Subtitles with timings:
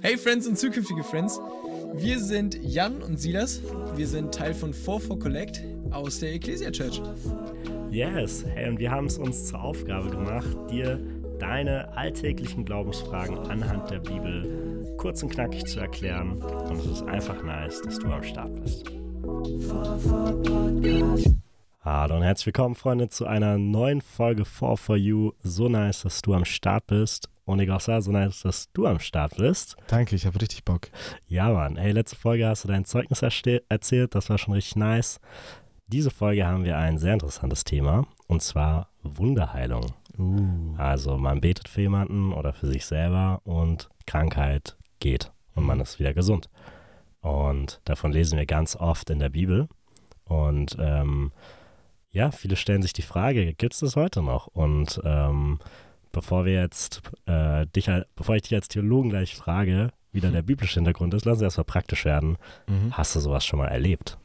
[0.00, 1.40] Hey Friends und zukünftige Friends,
[1.94, 3.60] wir sind Jan und Silas.
[3.96, 7.02] Wir sind Teil von 44 Collect aus der Ecclesia Church.
[7.90, 11.00] Yes, hey, und wir haben es uns zur Aufgabe gemacht, dir
[11.38, 16.42] deine alltäglichen Glaubensfragen anhand der Bibel kurz und knackig zu erklären.
[16.42, 18.84] Und es ist einfach nice, dass du am Start bist.
[21.80, 25.30] Hallo und herzlich willkommen, Freunde, zu einer neuen Folge 4 for You.
[25.44, 27.30] So nice, dass du am Start bist.
[27.44, 29.76] Und ich auch sage, so nice, dass du am Start bist.
[29.86, 30.88] Danke, ich habe richtig Bock.
[31.28, 31.76] Ja, Mann.
[31.76, 34.14] Hey, letzte Folge hast du dein Zeugnis erzählt.
[34.16, 35.20] Das war schon richtig nice.
[35.86, 38.08] Diese Folge haben wir ein sehr interessantes Thema.
[38.26, 39.86] Und zwar Wunderheilung.
[40.18, 40.74] Uh.
[40.76, 46.00] Also man betet für jemanden oder für sich selber und Krankheit geht und man ist
[46.00, 46.50] wieder gesund.
[47.20, 49.68] Und davon lesen wir ganz oft in der Bibel.
[50.24, 51.30] Und ähm,
[52.10, 54.46] ja, viele stellen sich die Frage, gibt es das heute noch?
[54.48, 55.58] Und ähm,
[56.12, 60.42] bevor wir jetzt äh, dich, bevor ich dich als Theologen gleich frage, wie da der
[60.42, 62.38] biblische Hintergrund ist, lass uns erstmal praktisch werden.
[62.66, 62.96] Mhm.
[62.96, 64.18] Hast du sowas schon mal erlebt?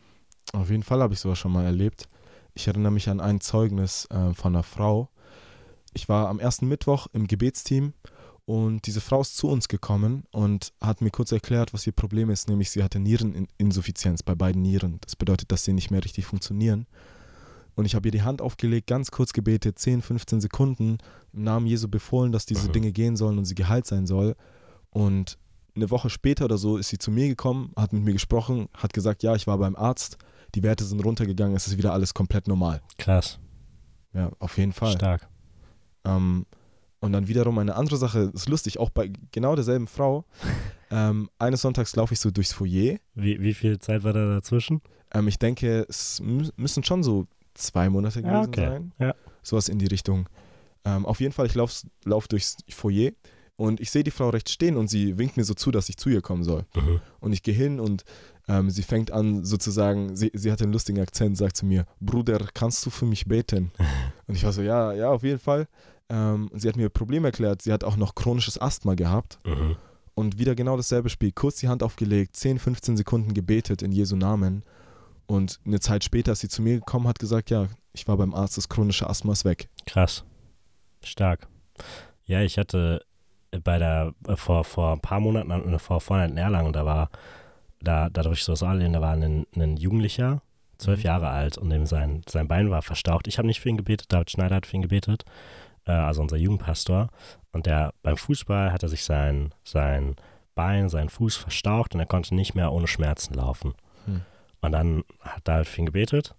[0.53, 2.07] Auf jeden Fall habe ich sowas schon mal erlebt.
[2.53, 5.09] Ich erinnere mich an ein Zeugnis äh, von einer Frau.
[5.93, 7.93] Ich war am ersten Mittwoch im Gebetsteam
[8.45, 12.29] und diese Frau ist zu uns gekommen und hat mir kurz erklärt, was ihr Problem
[12.29, 14.99] ist, nämlich sie hatte Niereninsuffizienz bei beiden Nieren.
[15.01, 16.87] Das bedeutet, dass sie nicht mehr richtig funktionieren.
[17.75, 20.97] Und ich habe ihr die Hand aufgelegt, ganz kurz gebetet, 10, 15 Sekunden,
[21.33, 22.69] im Namen Jesu befohlen, dass diese.
[22.69, 24.35] Dinge gehen sollen und sie geheilt sein soll.
[24.91, 25.37] Und
[25.75, 28.93] eine Woche später oder so ist sie zu mir gekommen, hat mit mir gesprochen, hat
[28.93, 30.17] gesagt, ja, ich war beim Arzt,
[30.53, 32.81] die Werte sind runtergegangen, es ist wieder alles komplett normal.
[32.99, 33.39] Krass,
[34.13, 34.91] Ja, auf jeden Fall.
[34.91, 35.27] stark.
[36.05, 36.45] Ähm,
[36.99, 40.25] und dann wiederum eine andere Sache, ist lustig, auch bei genau derselben Frau.
[40.91, 42.97] ähm, eines Sonntags laufe ich so durchs Foyer.
[43.15, 44.81] Wie, wie viel Zeit war da dazwischen?
[45.13, 48.67] Ähm, ich denke, es mü- müssen schon so zwei Monate gewesen Ja, okay.
[48.69, 48.91] sein.
[48.99, 49.15] Ja.
[49.41, 50.27] Sowas in die Richtung.
[50.85, 53.11] Ähm, auf jeden Fall, ich laufe lauf durchs Foyer
[53.55, 55.97] und ich sehe die Frau rechts stehen und sie winkt mir so zu, dass ich
[55.97, 56.65] zu ihr kommen soll.
[56.75, 56.99] Mhm.
[57.19, 58.03] Und ich gehe hin und
[58.47, 62.39] ähm, sie fängt an sozusagen, sie, sie hat einen lustigen Akzent, sagt zu mir, Bruder,
[62.53, 63.71] kannst du für mich beten?
[64.27, 65.67] und ich war so, ja, ja, auf jeden Fall.
[66.09, 69.39] Ähm, und sie hat mir ihr Problem erklärt, sie hat auch noch chronisches Asthma gehabt
[69.45, 69.77] Mhm.
[70.15, 71.31] und wieder genau dasselbe Spiel.
[71.31, 74.63] Kurz die Hand aufgelegt, 10, 15 Sekunden gebetet in Jesu Namen.
[75.25, 78.33] Und eine Zeit später ist sie zu mir gekommen, hat gesagt, ja, ich war beim
[78.33, 79.69] Arzt, das chronische Asthma ist weg.
[79.85, 80.23] Krass.
[81.03, 81.47] Stark.
[82.25, 83.01] Ja, ich hatte
[83.63, 87.09] bei der, äh, vor, vor ein paar Monaten, äh, vor, vor in Erlangen, da war,
[87.81, 90.41] da, dadurch so das Anlehnen, da war ein, ein Jugendlicher,
[90.77, 91.05] zwölf Mhm.
[91.05, 93.27] Jahre alt und dem sein, sein Bein war verstaucht.
[93.27, 95.23] Ich habe nicht für ihn gebetet, David Schneider hat für ihn gebetet,
[95.85, 97.09] äh, also unser Jugendpastor.
[97.51, 100.15] Und der beim Fußball hat er sich sein, sein
[100.55, 103.73] Bein, seinen Fuß verstaucht und er konnte nicht mehr ohne Schmerzen laufen.
[104.05, 104.21] Hm.
[104.63, 106.35] Und dann hat David für ihn gebetet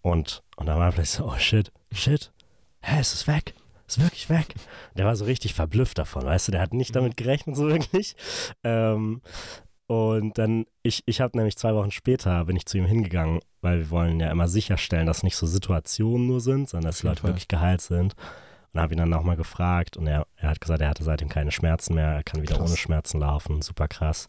[0.00, 2.32] und, und dann war er plötzlich so, oh shit, shit,
[2.80, 3.54] hä, es ist weg,
[3.88, 4.54] es ist wirklich weg.
[4.94, 8.14] Der war so richtig verblüfft davon, weißt du, der hat nicht damit gerechnet, so wirklich.
[8.62, 9.22] Ähm,
[9.88, 13.80] und dann, ich, ich habe nämlich zwei Wochen später, bin ich zu ihm hingegangen, weil
[13.80, 17.22] wir wollen ja immer sicherstellen, dass nicht so Situationen nur sind, sondern dass die Leute
[17.22, 17.30] Fall.
[17.30, 18.14] wirklich geheilt sind.
[18.72, 21.50] Und habe ihn dann nochmal gefragt und er, er hat gesagt, er hatte seitdem keine
[21.50, 22.70] Schmerzen mehr, er kann wieder Krass.
[22.70, 24.26] ohne Schmerzen laufen, super krass.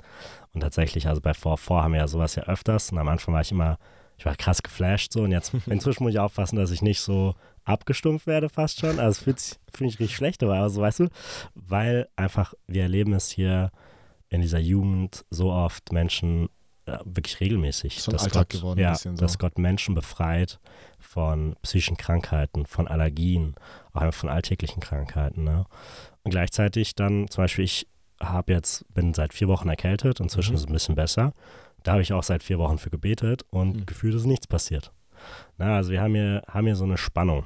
[0.54, 3.42] Und tatsächlich, also bei 4-4 haben wir ja sowas ja öfters und am Anfang war
[3.42, 3.78] ich immer,
[4.18, 7.36] ich war krass geflasht so und jetzt inzwischen muss ich aufpassen, dass ich nicht so
[7.66, 9.00] abgestumpft werde fast schon.
[9.00, 11.10] Also es fühlt sich, fühle ich richtig schlecht dabei, aber so weißt du,
[11.54, 13.72] weil einfach wir erleben es hier
[14.30, 16.50] in dieser Jugend so oft Menschen
[17.06, 19.12] wirklich regelmäßig, Schon dass, Gott, geworden, ja, so.
[19.14, 20.60] dass Gott Menschen befreit
[21.00, 23.56] von psychischen Krankheiten, von Allergien,
[23.94, 25.44] auch einfach von alltäglichen Krankheiten.
[25.44, 25.66] Ne?
[26.24, 27.88] Und gleichzeitig dann, zum Beispiel, ich
[28.22, 30.56] habe jetzt, bin seit vier Wochen erkältet, inzwischen Mhm.
[30.56, 31.34] ist es ein bisschen besser.
[31.84, 33.86] Da habe ich auch seit vier Wochen für gebetet und Mhm.
[33.86, 34.92] gefühlt ist nichts passiert.
[35.58, 37.46] Na, also wir haben hier, haben hier so eine Spannung.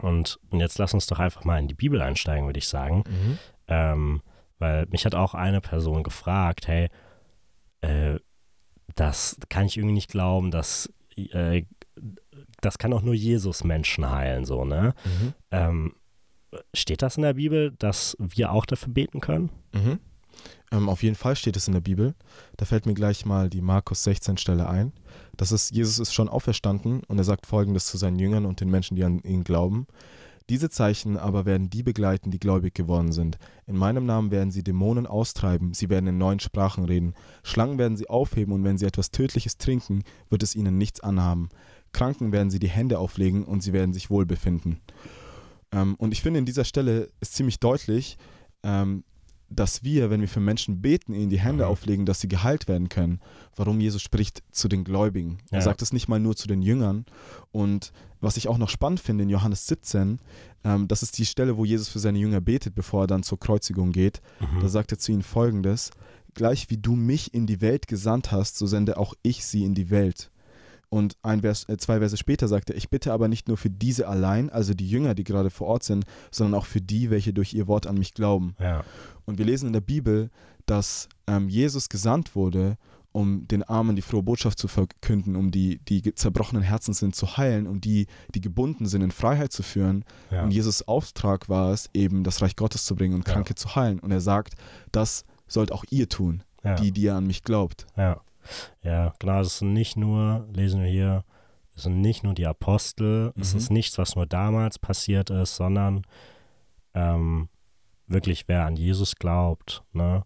[0.00, 3.04] Und, und jetzt lass uns doch einfach mal in die Bibel einsteigen, würde ich sagen.
[3.08, 3.38] Mhm.
[3.68, 4.22] Ähm,
[4.60, 6.88] weil mich hat auch eine Person gefragt, hey,
[7.80, 8.16] äh,
[8.98, 11.64] das kann ich irgendwie nicht glauben, dass äh,
[12.60, 14.94] das kann auch nur Jesus Menschen heilen, so, ne?
[15.04, 15.34] Mhm.
[15.50, 15.94] Ähm,
[16.74, 19.50] steht das in der Bibel, dass wir auch dafür beten können?
[19.72, 20.00] Mhm.
[20.72, 22.14] Ähm, auf jeden Fall steht es in der Bibel.
[22.56, 24.92] Da fällt mir gleich mal die Markus 16 Stelle ein.
[25.36, 28.70] Das ist, Jesus ist schon auferstanden und er sagt folgendes zu seinen Jüngern und den
[28.70, 29.86] Menschen, die an ihn glauben.
[30.48, 33.38] Diese Zeichen aber werden die begleiten, die gläubig geworden sind.
[33.66, 37.14] In meinem Namen werden sie Dämonen austreiben, sie werden in neuen Sprachen reden.
[37.42, 41.50] Schlangen werden sie aufheben und wenn sie etwas Tödliches trinken, wird es ihnen nichts anhaben.
[41.92, 44.80] Kranken werden sie die Hände auflegen und sie werden sich wohl befinden.
[45.72, 48.16] Ähm, und ich finde, in dieser Stelle ist ziemlich deutlich,
[48.62, 49.04] ähm,
[49.50, 51.70] dass wir, wenn wir für Menschen beten, ihnen die Hände Mhm.
[51.70, 53.20] auflegen, dass sie geheilt werden können,
[53.56, 55.38] warum Jesus spricht zu den Gläubigen.
[55.50, 55.62] Er Ja.
[55.62, 57.06] sagt es nicht mal nur zu den Jüngern.
[57.50, 60.18] Und was ich auch noch spannend finde in Johannes 17,
[60.64, 63.38] ähm, das ist die Stelle, wo Jesus für seine Jünger betet, bevor er dann zur
[63.40, 64.20] Kreuzigung geht.
[64.40, 64.60] Mhm.
[64.60, 65.90] Da sagt er zu ihnen folgendes:
[66.34, 69.74] Gleich wie du mich in die Welt gesandt hast, so sende auch ich sie in
[69.74, 70.30] die Welt.
[70.90, 73.68] Und ein Vers, äh, zwei Verse später sagt er, ich bitte aber nicht nur für
[73.70, 77.32] diese allein, also die Jünger, die gerade vor Ort sind, sondern auch für die, welche
[77.34, 78.54] durch ihr Wort an mich glauben.
[78.58, 78.84] ja,
[79.26, 80.30] Und wir lesen in der Bibel,
[80.66, 82.76] dass ähm, Jesus gesandt wurde,
[83.12, 87.36] um den Armen die frohe Botschaft zu verkünden, um die, die zerbrochenen Herzen sind zu
[87.38, 90.04] heilen, um die, die gebunden sind, in Freiheit zu führen.
[90.30, 90.42] ja.
[90.44, 93.32] Und Jesus Auftrag war es, eben das Reich Gottes zu bringen und Ja.
[93.34, 93.98] Kranke zu heilen.
[93.98, 94.54] Und er sagt,
[94.92, 96.74] das sollt auch ihr tun, ja.
[96.76, 97.86] die, die ihr an mich glaubt.
[97.96, 98.20] Ja,
[98.82, 99.40] ja, genau.
[99.40, 101.24] Es sind nicht nur, lesen wir hier,
[101.76, 103.58] es sind nicht nur die Apostel, es Mhm.
[103.58, 106.02] ist nichts, was nur damals passiert ist, sondern
[106.94, 107.48] ähm,
[108.06, 110.24] wirklich, wer an Jesus glaubt, ne,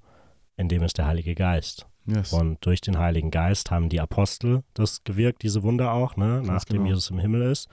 [0.57, 1.87] in dem ist der Heilige Geist.
[2.07, 2.33] Yes.
[2.33, 6.79] Und durch den Heiligen Geist haben die Apostel das gewirkt, diese Wunder auch, ne, nachdem
[6.79, 6.89] genau.
[6.91, 7.69] Jesus im Himmel ist.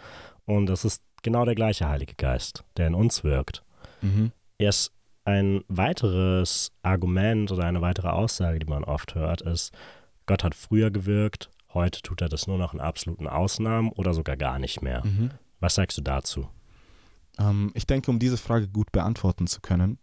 [0.45, 3.63] Und das ist genau der gleiche Heilige Geist, der in uns wirkt.
[4.01, 4.31] Mhm.
[4.57, 4.91] Erst
[5.25, 9.71] ein weiteres Argument oder eine weitere Aussage, die man oft hört, ist,
[10.29, 14.37] Gott hat früher gewirkt, heute tut er das nur noch in absoluten Ausnahmen oder sogar
[14.37, 15.03] gar nicht mehr.
[15.05, 15.31] Mhm.
[15.59, 16.47] Was sagst du dazu?
[17.39, 19.97] Ähm, ich denke, um diese Frage gut beantworten zu können,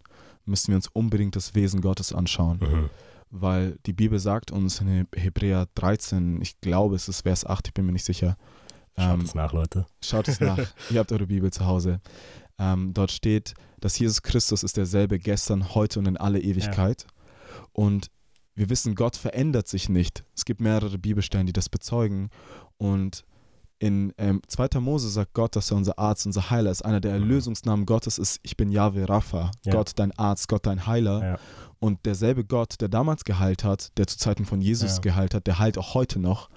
[0.45, 2.59] müssen wir uns unbedingt das Wesen Gottes anschauen.
[2.59, 2.91] Mhm.
[3.31, 7.69] weil die Bibel sagt uns in Heb- Hebräer 13, ich glaube es ist Vers 8,
[7.69, 8.37] ich bin mir nicht sicher.
[8.99, 9.87] Schaut Ähm, es nach, Leute.
[10.03, 10.59] Schaut es nach,
[10.91, 12.01] ihr habt eure Bibel zu Hause.
[12.59, 17.07] Ähm, dort steht, dass Jesus Christus ist derselbe gestern, heute und in alle Ewigkeit.
[17.73, 18.11] Und
[18.57, 20.25] wir wissen, Gott verändert sich nicht.
[20.35, 22.31] Es gibt mehrere Bibelstellen, die das bezeugen.
[22.79, 23.25] Und
[23.79, 24.81] in ähm, 2.
[24.81, 26.83] Mose sagt Gott, dass er unser Arzt, unser Heiler ist.
[26.83, 27.23] Einer der Mhm.
[27.23, 29.51] Erlösungsnamen Gottes ist, ich bin Yahweh Rapha.
[29.65, 29.73] Ja.
[29.73, 31.23] Gott dein Arzt, Gott dein Heiler.
[31.23, 31.39] Ja.
[31.79, 35.01] Und derselbe Gott, der damals geheilt hat, der zu Zeiten von Jesus Ja.
[35.03, 36.49] geheilt hat, der heilt auch heute noch.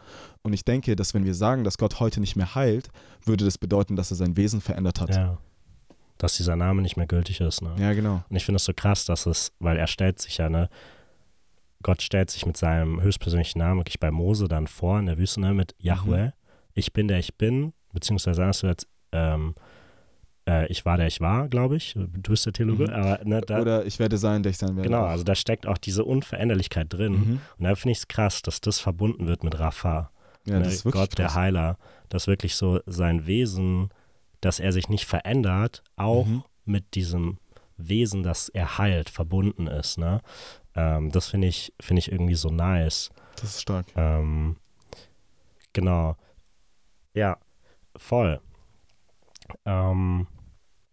[0.44, 2.88] Und ich denke, dass wenn wir sagen, dass Gott heute nicht mehr heilt,
[3.26, 5.14] würde das bedeuten, dass er sein Wesen verändert hat.
[5.14, 5.38] Ja.
[6.18, 7.62] Dass dieser Name nicht mehr gültig ist.
[7.62, 7.76] Ne?
[7.78, 8.24] Ja, genau.
[8.30, 10.70] Und ich finde es so krass, dass es, weil er stellt sich ja, ne,
[11.84, 15.40] Gott stellt sich mit seinem höchstpersönlichen Namen wirklich bei Mose dann vor in der Wüste,
[15.42, 16.26] ne, mit Yahweh.
[16.28, 16.32] Mhm.
[16.74, 19.56] Ich bin der ich bin, beziehungsweise sagst du jetzt, ähm,
[20.48, 21.94] äh, ich war der ich war, glaube ich.
[21.96, 22.90] Du bist der Theologe, Mhm.
[22.94, 24.90] aber ne, da, Oder ich werde sein, der ich sein werde.
[24.90, 27.14] genau, also da steckt auch diese Unveränderlichkeit drin.
[27.14, 27.42] Mhm.
[27.58, 30.12] Und da finde ich es krass, dass das verbunden wird mit Rapha,
[30.46, 31.36] Ja, ne, das ist wirklich Gott, der krass.
[31.36, 31.78] Heiler,
[32.10, 33.90] dass wirklich so sein Wesen,
[34.42, 36.44] dass er sich nicht verändert, auch Mhm.
[36.66, 37.38] mit diesem
[37.78, 39.98] Wesen, das er heilt, verbunden ist.
[39.98, 40.20] Ne?
[40.80, 43.10] Ähm, das finde ich, finde ich irgendwie so nice.
[43.36, 43.86] Das ist stark.
[43.96, 44.56] Ähm,
[45.74, 46.16] genau.
[47.14, 47.38] Ja,
[47.98, 48.40] voll.
[49.66, 50.28] Ähm,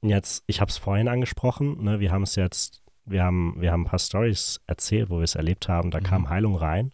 [0.03, 3.83] jetzt, ich habe es vorhin angesprochen, ne, wir haben es jetzt, wir haben, wir haben
[3.83, 5.91] ein paar Stories erzählt, wo wir es erlebt haben.
[5.91, 6.05] Da Mhm.
[6.05, 6.93] kam Heilung rein,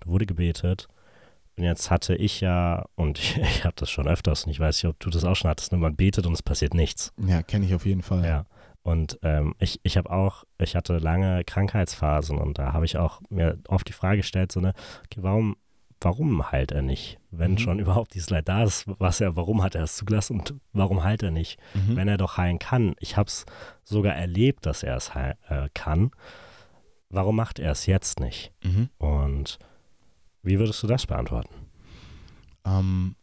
[0.00, 0.88] da wurde gebetet.
[1.56, 4.82] Und jetzt hatte ich ja, und ich, ich habe das schon öfters, und ich weiß
[4.82, 7.12] nicht, ob du das auch schon hattest, ne, man betet und es passiert nichts.
[7.26, 8.24] Ja, kenne ich auf jeden Fall.
[8.24, 8.46] Ja.
[8.84, 13.20] Und ähm, ich, ich habe auch, ich hatte lange Krankheitsphasen und da habe ich auch
[13.30, 14.72] mir oft die Frage gestellt, so ne,
[15.06, 15.56] okay, warum,
[16.02, 17.18] warum heilt er nicht?
[17.30, 17.58] Wenn Mhm.
[17.58, 21.02] schon überhaupt dieses Leid da ist, was er, warum hat er es zugelassen und warum
[21.02, 21.58] heilt er nicht?
[21.72, 21.96] Mhm.
[21.96, 22.94] Wenn er doch heilen kann.
[23.00, 23.46] Ich habe es
[23.84, 26.10] sogar erlebt, dass er es heil, äh, kann.
[27.08, 28.52] Warum macht er es jetzt nicht?
[28.62, 28.90] Mhm.
[28.98, 29.58] Und
[30.42, 31.54] wie würdest du das beantworten?
[32.66, 33.16] Ähm,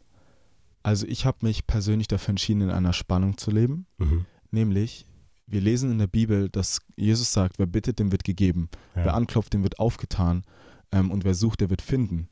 [0.82, 3.86] also ich habe mich persönlich dafür entschieden, in einer Spannung zu leben.
[4.00, 4.26] Mhm.
[4.50, 5.06] Nämlich,
[5.52, 8.70] wir lesen in der Bibel, dass Jesus sagt, wer bittet, dem wird gegeben.
[8.94, 9.14] Wer Ja.
[9.14, 10.44] anklopft, dem wird aufgetan.
[10.92, 12.28] Ähm, und wer sucht, der wird finden.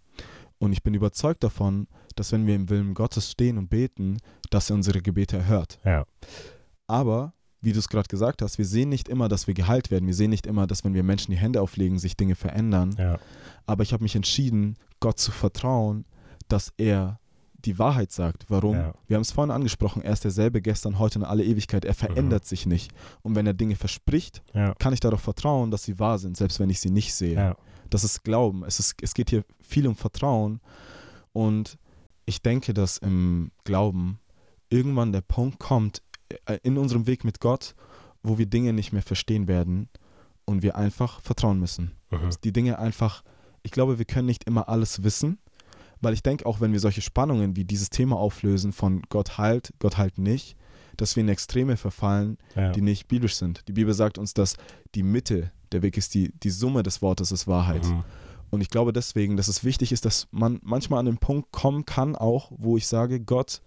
[0.58, 4.18] Und ich bin überzeugt davon, dass wenn wir im Willen Gottes stehen und beten,
[4.50, 5.80] dass er unsere Gebete erhört.
[5.86, 6.06] ja,
[6.88, 10.08] Aber, wie du es gerade gesagt hast, wir sehen nicht immer, dass wir geheilt werden.
[10.08, 12.96] Wir sehen nicht immer, dass wenn wir Menschen die Hände auflegen, sich Dinge verändern.
[12.98, 13.20] ja,
[13.66, 16.06] Aber ich habe mich entschieden, Gott zu vertrauen,
[16.48, 17.20] dass er
[17.66, 18.46] die Wahrheit sagt.
[18.50, 18.76] Warum?
[18.76, 18.94] Ja.
[19.08, 21.86] Wir haben es vorhin angesprochen, er ist derselbe gestern, heute und alle Ewigkeit.
[21.86, 22.92] Er verändert sich nicht.
[23.22, 26.60] Und wenn er Dinge verspricht, ja, kann ich darauf vertrauen, dass sie wahr sind, selbst
[26.60, 27.36] wenn ich sie nicht sehe.
[27.36, 27.56] ja,
[27.90, 28.64] Das ist Glauben.
[28.64, 30.62] Es, ist, es geht hier viel um Vertrauen.
[31.34, 31.78] Und
[32.26, 34.20] ich denke, dass im Glauben
[34.70, 36.02] irgendwann der Punkt kommt,
[36.46, 37.76] äh, in unserem Weg mit Gott,
[38.24, 39.90] wo wir Dinge nicht mehr verstehen werden
[40.46, 41.92] und wir einfach vertrauen müssen.
[42.12, 42.30] mhm.
[42.44, 43.24] Die Dinge einfach,
[43.64, 45.40] ich glaube, wir können nicht immer alles wissen,
[46.02, 49.74] weil ich denke, auch wenn wir solche Spannungen wie dieses Thema auflösen von Gott heilt,
[49.80, 50.56] Gott heilt nicht,
[50.98, 53.68] dass wir in Extreme verfallen, ja, die nicht biblisch sind.
[53.68, 54.56] Die Bibel sagt uns, dass
[54.96, 57.86] die Mitte der Weg ist, die, die Summe des Wortes ist Wahrheit.
[57.86, 58.04] mhm.
[58.52, 61.86] Und ich glaube deswegen, dass es wichtig ist, dass man manchmal an den Punkt kommen
[61.86, 63.62] kann, auch wo ich sage, Gott,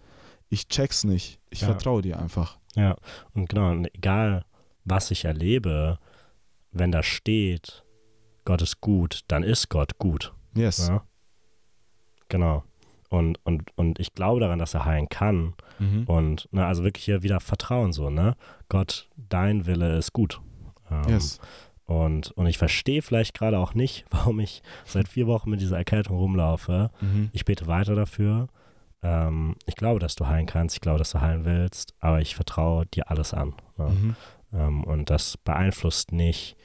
[0.48, 1.38] ich check's nicht.
[1.50, 1.68] Ich Ja.
[1.68, 2.58] vertraue dir einfach.
[2.74, 2.96] Ja,
[3.32, 4.44] und genau, und egal
[4.84, 5.98] was ich erlebe,
[6.72, 7.84] wenn da steht,
[8.44, 10.32] Gott ist gut, dann ist Gott gut.
[10.56, 10.88] Yes.
[10.88, 11.04] Ja?
[12.32, 12.64] Genau.
[13.10, 15.52] Und, und, und ich glaube daran, dass er heilen kann.
[15.78, 16.04] Mhm.
[16.04, 18.36] Und ne, also wirklich hier wieder Vertrauen so, ne?
[18.70, 20.40] Gott, dein Wille ist gut.
[20.90, 21.38] Ähm, Yes.
[21.84, 25.76] und, und ich verstehe vielleicht gerade auch nicht, warum ich seit vier Wochen mit dieser
[25.76, 26.90] Erkältung rumlaufe.
[27.02, 27.28] Mhm.
[27.34, 28.46] Ich bete weiter dafür.
[29.02, 30.76] Ähm, ich glaube, dass du heilen kannst.
[30.76, 31.92] Ich glaube, dass du heilen willst.
[32.00, 33.52] Aber ich vertraue dir alles an.
[33.76, 33.88] Ne?
[33.90, 34.16] Mhm.
[34.54, 36.56] Ähm, und das beeinflusst nicht,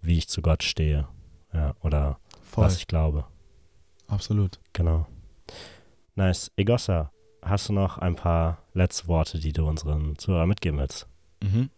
[0.00, 1.08] wie ich zu Gott stehe.
[1.52, 2.66] Ja, oder Voll.
[2.66, 3.24] was ich glaube.
[4.08, 4.58] Absolut.
[4.72, 5.06] Genau.
[6.16, 6.50] Nice.
[6.56, 7.12] Egossa,
[7.42, 11.06] hast du noch ein paar letzte Worte, die du unseren Zuhörern mitgeben willst?
[11.42, 11.70] Mhm.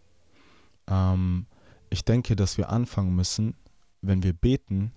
[0.87, 1.45] Ähm,
[1.89, 3.55] ich denke, dass wir anfangen müssen,
[4.01, 4.91] wenn wir beten,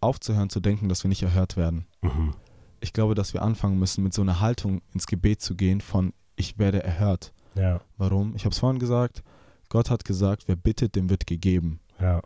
[0.00, 1.86] aufzuhören zu denken, dass wir nicht erhört werden.
[2.00, 2.32] Mhm.
[2.80, 6.12] Ich glaube, dass wir anfangen müssen, mit so einer Haltung ins Gebet zu gehen von
[6.36, 7.32] ich werde erhört.
[7.54, 8.34] Ja, Warum?
[8.36, 9.22] Ich habe es vorhin gesagt,
[9.70, 11.80] Gott hat gesagt, wer bittet, dem wird gegeben.
[11.98, 12.22] ja,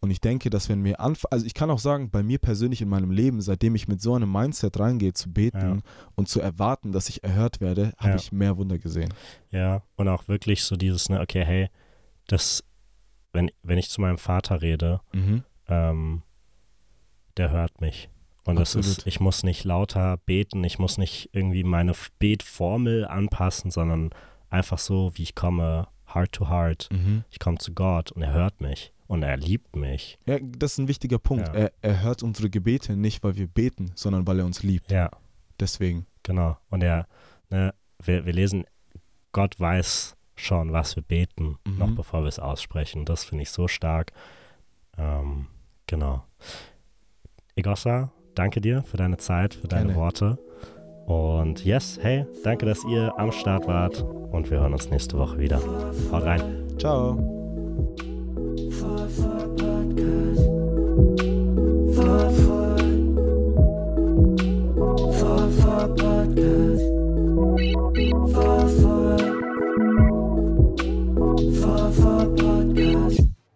[0.00, 2.80] Und ich denke, dass wenn wir anfangen, also ich kann auch sagen, bei mir persönlich
[2.82, 5.78] in meinem Leben, seitdem ich mit so einem Mindset reingehe, zu beten Ja.
[6.14, 8.16] und zu erwarten, dass ich erhört werde, habe Ja.
[8.16, 9.12] ich mehr Wunder gesehen.
[9.50, 9.82] ja.
[9.96, 11.68] Und auch wirklich so dieses, ne, okay, hey,
[12.28, 12.62] das,
[13.32, 15.42] wenn, wenn ich zu meinem Vater rede, Mhm.
[15.66, 16.22] ähm,
[17.36, 18.08] der hört mich.
[18.44, 18.98] Und das Absolut.
[18.98, 24.10] ist, ich muss nicht lauter beten, ich muss nicht irgendwie meine Betformel anpassen, sondern
[24.48, 26.88] einfach so, wie ich komme, heart to heart.
[26.92, 27.24] Mhm.
[27.30, 30.18] Ich komme zu Gott und er hört mich und er liebt mich.
[30.26, 31.48] Ja, das ist ein wichtiger Punkt.
[31.48, 31.54] Ja.
[31.54, 34.90] Er, er hört unsere Gebete nicht, weil wir beten, sondern weil er uns liebt.
[34.92, 35.10] Ja,
[35.58, 36.06] Deswegen.
[36.22, 36.56] genau.
[36.70, 37.08] Und er,
[37.50, 38.64] ne, wir, wir lesen,
[39.32, 41.78] Gott weiß schon, was wir beten, Mhm.
[41.78, 43.04] noch bevor wir es aussprechen.
[43.04, 44.12] Das finde ich so stark.
[44.96, 45.46] Ähm,
[45.88, 46.24] genau.
[47.56, 49.98] Egossa, danke dir für deine Zeit, für deine Gerne.
[50.00, 50.38] Worte.
[51.06, 54.02] Und yes, hey, danke, dass ihr am Start wart.
[54.02, 55.58] Und wir hören uns nächste Woche wieder.
[56.12, 56.68] Haut rein.
[56.78, 57.37] Ciao.
[58.78, 60.47] Four Four Podcast.